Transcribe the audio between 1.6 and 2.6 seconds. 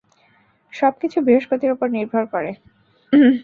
ওপর নির্ভর করে।